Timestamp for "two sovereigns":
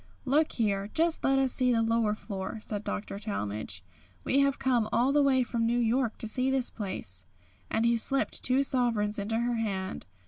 8.43-9.19